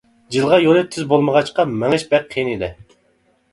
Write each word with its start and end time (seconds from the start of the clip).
جىلغا 0.35 0.57
يولى 0.63 0.81
تۈز 0.95 1.05
بولمىغاچقا، 1.11 1.67
مېڭىش 1.83 2.09
بەك 2.17 2.27
قىيىن 2.35 2.53
ئىدى. 2.57 2.73